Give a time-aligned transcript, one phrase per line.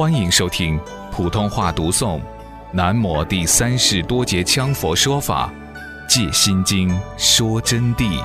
[0.00, 0.80] 欢迎收听
[1.12, 2.18] 普通话读诵
[2.72, 5.52] 《南摩第三世多杰羌佛说法·
[6.08, 6.88] 借心经
[7.18, 8.18] 说真谛》。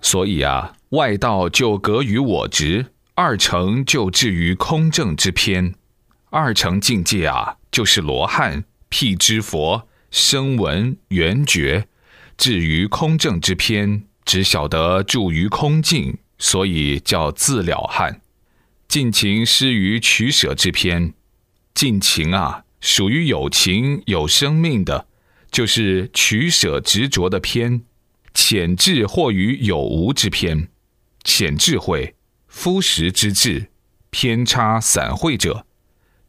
[0.00, 5.74] 所以啊，外道就隔于我执，二乘就至于空正之偏。
[6.30, 11.86] 二乘境界啊，就是罗汉、辟支佛、声闻、缘觉。
[12.38, 18.20] 至于空正之偏，只晓得住于空境，所以叫自了汉。
[18.86, 21.12] 尽情失于取舍之偏，
[21.74, 25.08] 尽情啊，属于有情有生命的，
[25.50, 27.82] 就是取舍执着的偏。
[28.32, 30.68] 浅智或于有无之偏，
[31.24, 32.14] 浅智慧、
[32.46, 33.68] 肤实之智，
[34.10, 35.66] 偏差散会者，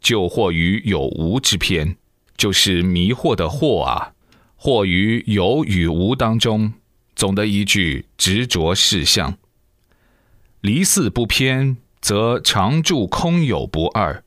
[0.01, 1.97] 就或于有无之偏，
[2.35, 4.13] 就是迷惑的惑啊。
[4.61, 6.73] 或于有与无当中，
[7.15, 9.37] 总的一句执着事相。
[10.59, 14.21] 离四不偏，则常住空有不二。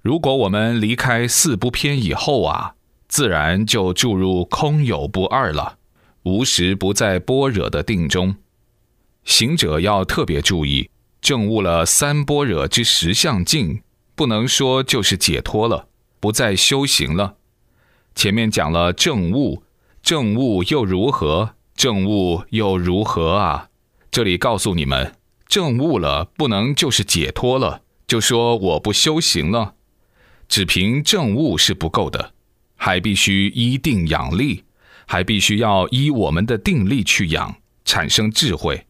[0.00, 2.74] 如果我们离开四不偏以后啊，
[3.06, 5.78] 自然就注入空有不二了，
[6.24, 8.34] 无时不在般若的定中。
[9.22, 13.82] 行者要特别注意，证悟了三般若之实相境，
[14.16, 15.86] 不能说就是解脱了，
[16.18, 17.36] 不再修行了。
[18.14, 19.62] 前面讲了正悟，
[20.02, 21.54] 正悟又如何？
[21.74, 23.68] 正悟又如何啊？
[24.10, 25.16] 这里告诉你们，
[25.48, 29.74] 正悟了不能就是解脱了，就说我不修行了，
[30.48, 32.34] 只凭正悟是不够的，
[32.76, 34.64] 还必须依定养力，
[35.06, 38.86] 还必须要依我们的定力去养，产生智慧，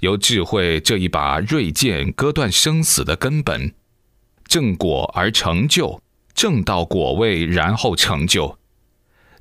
[0.00, 3.72] 由智慧这一把锐剑割断生死的根本，
[4.46, 6.00] 正果而成就，
[6.34, 8.58] 正到果位，然后成就。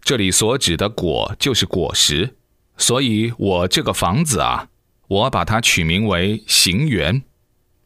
[0.04, 2.36] 这里所指的果就是果实，
[2.76, 4.68] 所以我这个房子啊，
[5.08, 7.24] 我把它取名为行园。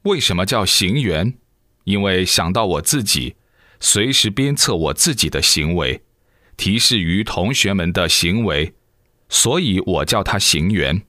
[0.02, 1.36] 为什么叫行园？
[1.84, 3.36] 因为想到我自己，
[3.80, 6.02] 随时鞭策我自己的行为，
[6.58, 8.74] 提示于同学们的行为，
[9.30, 11.04] 所以我叫它行园。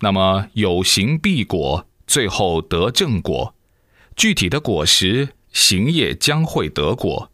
[0.00, 3.54] 那么有行必果，最后得正果。
[4.16, 7.30] 具体的果实行业将会得果，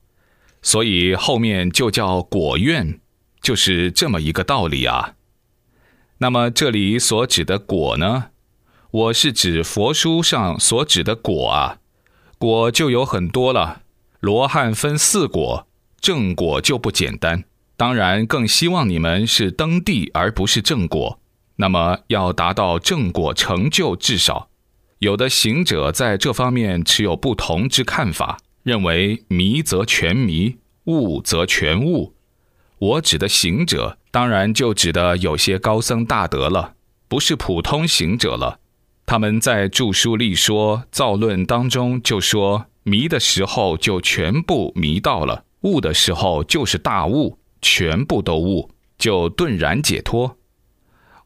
[0.60, 3.00] 所以后面就叫果院。
[3.44, 5.16] 就是这么一个道理啊。
[6.18, 8.30] 那么这里所指的果呢？
[8.90, 11.78] 我是指佛书上所指的果啊。
[12.38, 13.82] 果就有很多了。
[14.20, 15.66] 罗汉分四果，
[16.00, 17.44] 正果就不简单。
[17.76, 21.20] 当然，更希望你们是登地而不是正果。
[21.56, 24.48] 那么要达到正果成就，至少
[25.00, 32.13] 有的行者在这方面持有不同之看法，认为迷则全迷，悟则全悟。
[32.84, 36.74] 我指的行者，当然就指的有些高僧大德了，
[37.08, 38.60] 不是普通行者了。
[39.06, 50.36] 他们在著书立说造论当中就说，迷的时候就全部迷到了，悟的时候就是大悟，全部都悟，就顿然解脱。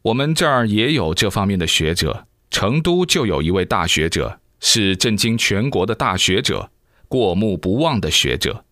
[0.03, 6.71] 我们这儿也有这方面的学者，成都就有一位大学者，是震惊全国的大学者，
[7.09, 8.65] 过目不忘的学者。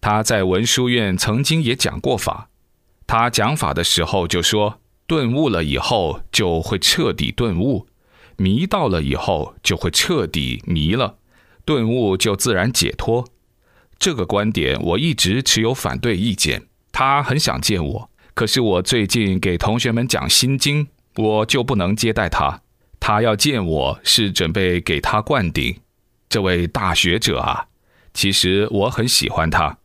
[0.00, 2.48] 他在文殊院曾经也讲过法，
[3.06, 7.86] 他讲法的时候就说，顿悟了以后就会彻底顿悟，
[8.36, 11.16] 迷到了以后就会彻底迷了，
[11.64, 13.24] 顿悟就自然解脱。
[13.98, 16.66] 这个观点我一直持有反对意见。
[16.92, 22.62] 他很想见我，可是我最近给同学们讲心经，我就不能接待他。
[23.00, 25.80] 他要见我是准备给他灌顶。
[26.28, 27.66] 这位大学者啊，
[28.12, 29.78] 其实我很喜欢他。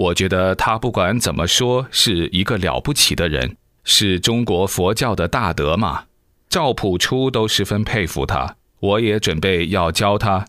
[0.00, 6.04] 我觉得他不管怎么说是一个了不起的人，是中国佛教的大德嘛。
[6.48, 10.46] 赵朴初都十分佩服他，我也准备要教他。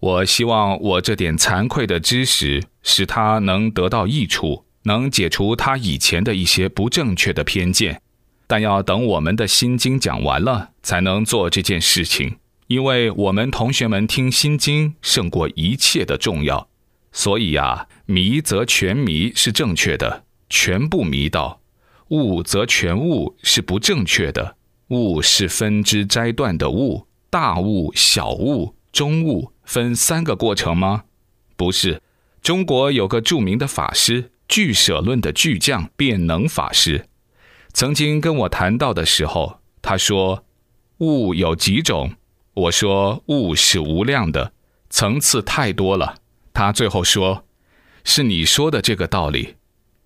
[0.00, 8.02] 我希望我这点惭愧的知识，使他能得到益处，能解除他以前的一些不正确的偏见。
[8.48, 16.66] 但要等我们的心经讲完了，才能做这件事情，因为我们同学们听心经胜过一切的重要。
[17.12, 21.60] 所以呀，迷则全迷是正确的，全部迷道；
[22.08, 24.56] 悟则全悟是不正确的，
[24.88, 31.04] 悟是分支摘断的悟，大悟、小悟、中悟分三个过程吗？
[31.56, 32.02] 不是。
[32.40, 37.06] 中国有个著名的法师，俱舍论的巨匠辩能法师，
[37.72, 40.44] 曾经跟我谈到的时候，他说
[40.98, 42.12] ：“悟有几种？”
[42.54, 44.52] 我说：“悟是无量的，
[44.88, 46.14] 层次太多了。”
[46.52, 47.44] 他最后说
[48.04, 49.56] ：“是你说的这个道理，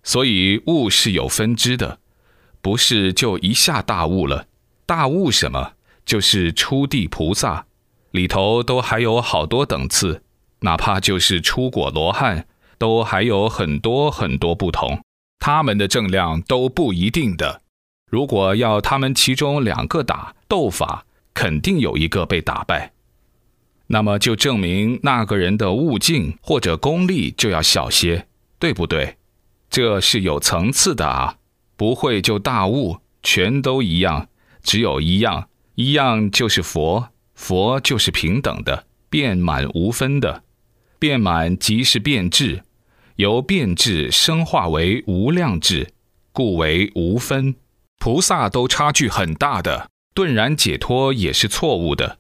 [0.03, 1.99] 所以悟是有分支的，
[2.61, 4.47] 不是就一下大悟了。
[4.85, 5.73] 大悟什么？
[6.05, 7.67] 就是初地菩萨，
[8.11, 10.23] 里头都还有好多等次，
[10.61, 12.47] 哪怕就是出果罗汉，
[12.77, 15.01] 都还有很多很多不同，
[15.39, 17.63] 他们的正量都不一定的。
[18.11, 22.93] 如果要他们其中两个打斗法，肯定有一个被打败，
[23.93, 28.27] 那么就证明那个人的悟境或者功力就要小些，
[28.59, 29.19] 对不对？
[29.69, 31.37] 这是有层次的啊，
[31.77, 34.29] 不会就大悟，全都一样，
[34.63, 35.51] 只有一样。
[35.75, 40.43] 一样就是佛，佛就是平等的，遍满无分的，
[40.99, 42.63] 遍满即是变质，
[43.17, 45.93] 由变质生化为无量质，
[46.33, 47.55] 故为无分。
[47.99, 52.19] 菩萨都差距很大的，顿然解脱也是错误的。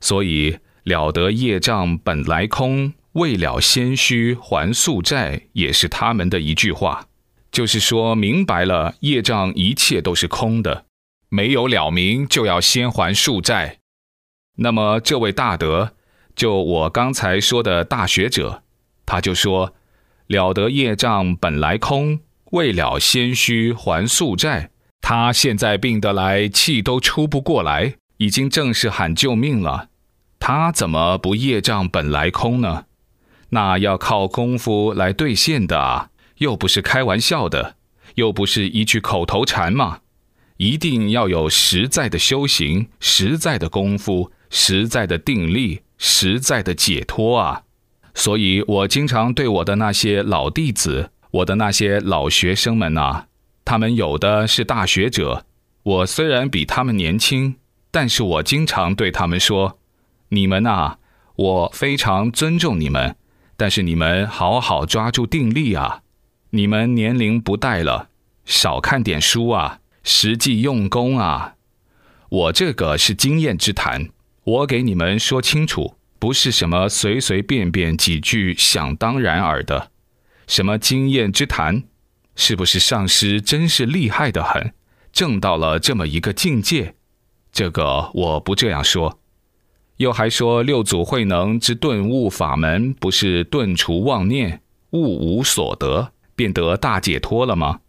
[0.00, 7.06] 所以了得业障本来空，未了先须还宿债，也是他们的一句话，
[7.50, 10.86] 就是说明白了业障一切都是空的。
[11.28, 13.78] 没有了明，就要先还宿债。
[14.56, 15.92] 那么这位大德，
[16.34, 18.62] 就我刚才说的大学者，
[19.06, 19.74] 他就说：
[20.26, 22.20] 了得业障本来空，
[22.52, 24.70] 未了先须还宿债。
[25.00, 29.89] 他现在病得来，气都出不过来，已经正是喊救命了。
[30.52, 32.86] 他怎么不业障本来空呢？
[33.50, 37.76] 那要靠功夫来兑现的啊，又不是开玩笑的，
[38.16, 40.00] 又不是一句口头禅嘛。
[40.56, 47.62] 一定要有实在的修行、实在的功夫、实在的定力、实在的解脱啊！
[48.12, 53.26] 所以我经常对我的那些老弟子、我的那些老学生们呐，
[53.64, 55.46] 他们有的是大学者，
[55.84, 57.54] 我虽然比他们年轻，
[57.92, 59.78] 但是我经常对他们说
[60.30, 60.96] ：“你们呐，
[61.36, 63.16] 我非常尊重你们，
[63.56, 66.02] 但是你们好好抓住定力啊！
[66.50, 68.08] 你们年龄不带了，
[68.44, 71.56] 少看点书啊！”实际用功啊！
[72.30, 74.08] 我这个是经验之谈，
[74.44, 79.90] 我给你们说清楚，不是什么随随便便几句想当然耳的。
[80.46, 81.84] 什么经验之谈？
[82.34, 84.72] 是不是上师真是厉害的很，
[85.12, 86.94] 证到了这么一个境界？
[87.52, 89.19] 这个我不这样说。
[90.00, 94.62] 又还说六祖慧能之顿悟法门，不是顿除妄念，
[94.92, 97.80] 悟无所得，便得大解脱了吗？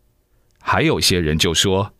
[0.60, 1.94] 还有些人就说。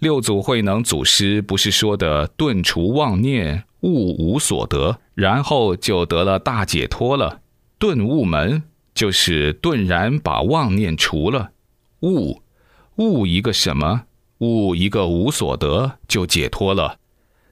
[0.00, 7.40] 六祖慧能祖师不是说的顿除妄念，悟无所得，然后就得了大解脱了。
[7.78, 11.52] 顿悟门就是顿然把妄念除了，
[12.00, 12.42] 悟
[12.96, 14.02] 悟一个什么？
[14.38, 16.98] 悟一个无所得就解脱了。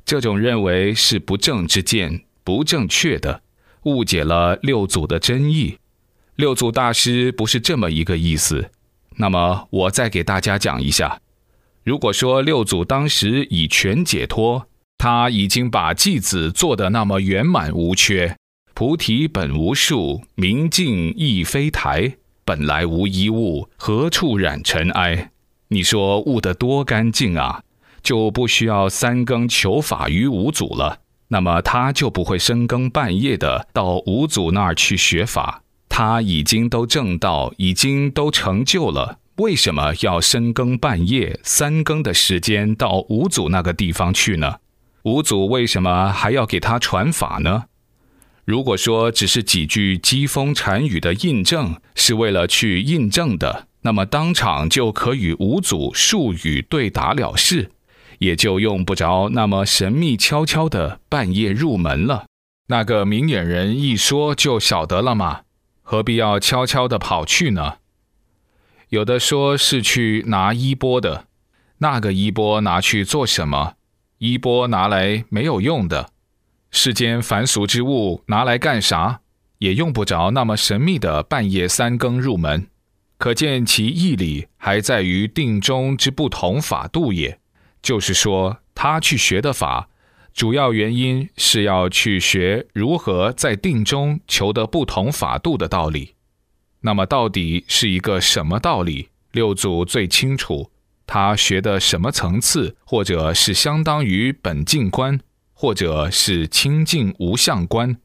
[0.04, 3.42] 这种认为是不正之见，不正确的，
[3.84, 5.78] 误解了六祖的真意。
[6.36, 8.70] 六祖大师不是这么一个意思。
[9.16, 11.20] 那么我再给大家讲一下。
[11.84, 14.66] 如果说六祖当时已全解脱，
[14.98, 18.36] 他已经把偈子做得那么圆满无缺，
[18.72, 25.30] 菩提本无树，明镜亦非台，本来无一物，何处染尘埃？
[25.68, 27.62] 你说悟得多干净啊，
[28.02, 30.98] 就不需要三更求法于五祖了。
[31.28, 39.18] 那么他就不会深更半夜的到五祖那儿去学法，他已经都证道，已经都成就了。
[39.36, 44.56] 为什么要深更半夜、三更的时间到五祖那个地方去呢？
[45.04, 47.64] 五祖为什么还要给他传法呢？
[48.44, 57.70] 如果说只是几句机锋禅语的印证，是为了去印证的，那么当场就可与五祖术语对答了事，
[58.22, 62.26] 也就用不着那么神秘悄悄的半夜入门了。
[62.68, 65.40] 那个明眼人一说就晓得了吗？
[65.82, 67.78] 何必要悄悄的跑去呢？
[68.90, 71.26] 有的说是去拿衣钵的，
[71.78, 73.74] 那个衣钵拿去做什么？
[74.18, 76.10] 衣钵拿来没有用的，
[76.70, 79.18] 世间凡俗之物拿来干啥？
[79.58, 82.68] 也用不着那么神秘的半夜三更入门。
[83.18, 87.40] 可见其义理还在于定中之不同法度也。
[87.82, 89.88] 就是说，他去学的法，
[90.32, 96.14] 主要原因是要去学如何在定中求得不同法度的道理。
[96.80, 99.08] 那么到底是一个什么道理？
[99.32, 100.70] 六祖最清楚，
[101.06, 105.18] 他学的什么层次，或者是相当于本净观，
[105.52, 107.96] 或者是清净无相观，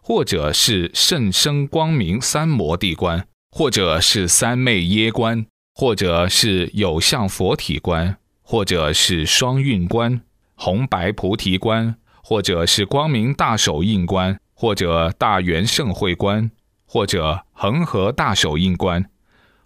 [0.00, 8.16] 或者是甚深光明三摩地观，或者是三昧耶观，或者是有相佛体观，
[8.52, 10.20] 或者是双运观、
[10.56, 16.50] 红白菩提观，或者是光明大手印观，或者大圆盛会观。
[16.84, 19.08] 或者恒河大手印观，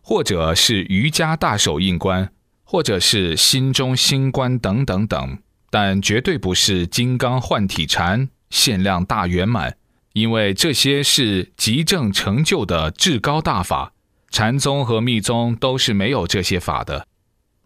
[0.00, 2.30] 或者是瑜伽大手印观，
[2.62, 5.38] 或者是心中心观等等等，
[5.68, 9.76] 但绝对不是金刚换体禅、限量大圆满，
[10.12, 13.92] 因为这些是极正成就的至高大法，
[14.30, 17.08] 禅宗和密宗都是没有这些法的。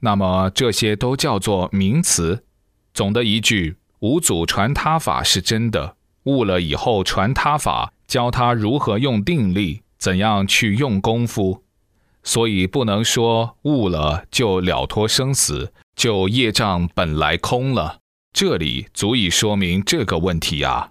[0.01, 2.45] 那么这些都叫做名词。
[2.93, 11.63] 总的一句，五祖传他法是真的，悟了以后传他法，教他如何用定力，怎样去用功夫。
[12.23, 18.01] 所以不能说悟了就了脱生死，就业障本来空了。
[18.33, 20.91] 这里足以说明这个问题啊。